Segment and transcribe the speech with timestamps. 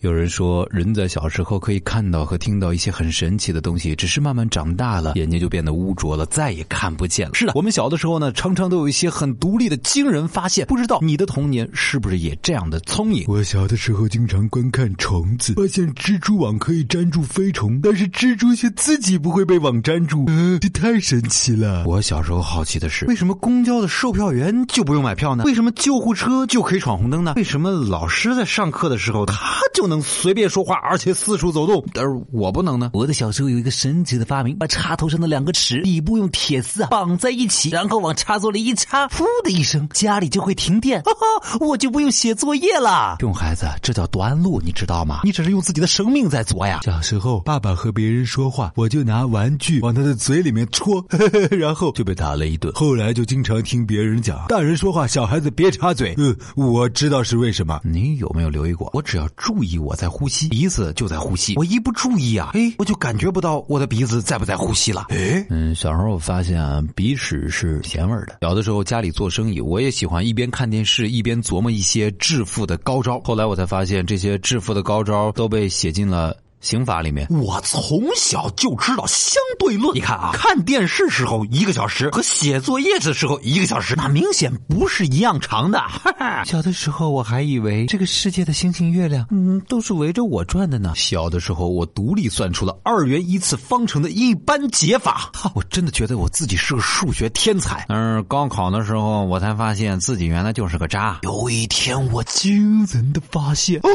[0.00, 7.34] 有人说，人在小时候可以看到和听到一些很神奇的东西，只是慢慢长大了，眼睛就变得污浊了，再也看不见了。
[7.34, 10.66] 是的，我们小的时候呢，常常都有一些很独立的惊人发现。
[10.66, 13.26] 不知道你的童年是不是也这样的聪颖？
[13.28, 21.84] 我小的时候经常观看虫子，发现蜘蛛网可以粘住飞虫，但是蜘蛛却自己不会被网粘住，呃，这太神奇了。
[21.86, 25.44] 我小时候好奇的是，为什么公交的售票员就不用买票呢？
[25.44, 27.34] 为什么救护车就可以闯红灯呢？
[27.36, 29.34] 为什么老师在上课的时候他
[29.74, 29.89] 就？
[29.90, 32.90] 能随便说话，而且四处走动，但是我不能呢。
[32.94, 43.16] 我的小时候有一个神奇的发明，把插头上的两个齿底部用铁丝啊绑在一起，然后往插座里一插，噗的一声，家里就会停电，哈哈，我就不用写作业了。
[43.20, 45.20] 熊孩子，这叫短路，你知道吗？
[45.24, 46.80] 你只是用自己的生命在作呀。
[46.84, 51.04] 小时候，爸爸和别人说话，我就拿玩具往他的嘴里面戳，
[51.50, 52.72] 然后就被打了一顿。
[52.74, 56.14] 后来就经常听别人讲，大人说话，小孩子别插嘴。
[56.16, 57.80] 嗯，我知道是为什么。
[57.82, 58.88] 你有没有留意过？
[58.92, 59.79] 我只要注意。
[59.80, 61.56] 我在呼吸，鼻子就在呼吸。
[61.56, 65.06] 我一不注意啊，哎，我就感觉不到我的鼻子在不在呼吸了。
[65.08, 68.38] 哎，嗯，小时候我发现啊，鼻屎是咸味的。
[68.42, 73.20] 小的时候家里做生意，我也喜欢一边看电视一边琢磨一些致富的高招。
[73.20, 76.36] 后来我才发现，这些致富的高招都被写进了。
[76.60, 79.96] 刑法里面，我从小就知道相对论。
[79.96, 85.78] 你看啊，看电视时候一个小时和写作业的时候一个小时，那明显不是一样长的。
[85.78, 90.92] 哈哈小的时候我还以为这个世界的星星月亮，嗯，都是围着我转的呢。
[90.94, 97.86] 小的时候我独立算出了二元一次方程的一般解法，哈，我真的觉得我自己是个数学天才。
[97.88, 101.20] 而高考的时候，我才发现自己原来就是个渣。
[101.22, 103.88] 有一天，我惊人的发现，哦，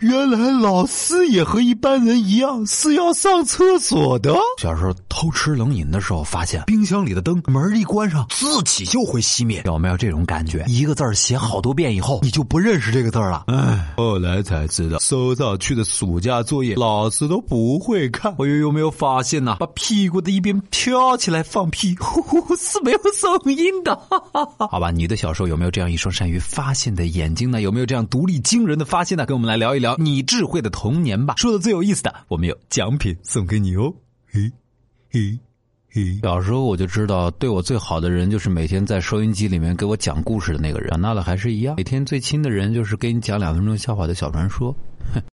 [0.00, 2.03] 原来老师也和一般。
[2.04, 4.34] 人一样是要上厕所的。
[4.58, 9.62] 小时候偷吃冷饮的时候，发现冰箱里的灯门一关上，自己就会熄灭。
[9.64, 10.64] 有没有这种感觉？
[10.66, 13.44] 一个字儿写好多遍以后，你就不认识这个字了。
[13.46, 18.34] 哎，后来才知道，收上去的暑假作业，老师都不会看。
[18.38, 19.56] 我又有没有发现呢？
[19.58, 23.98] 把屁股的一边飘起来放屁，呼呼是没有声音的。
[24.70, 27.60] 好吧，你的小时候有没有这样一双善于发现的眼睛呢？
[27.60, 29.24] 有没有这样独立惊人的发现呢？
[29.26, 31.34] 跟我们来聊一聊你智慧的童年吧。
[31.38, 31.93] 说的最有意思。
[32.28, 33.92] 我们有奖品送给你哦。
[34.26, 34.50] 嘿，
[35.10, 35.38] 嘿，
[35.90, 36.18] 嘿。
[36.22, 40.90] 小时候我就知道，对我最好的人就是每天在收音机里面给我讲故事的那个人。
[40.90, 44.74] 长大了还是一样，每天最亲的人就是给你讲两分钟笑话的小传说。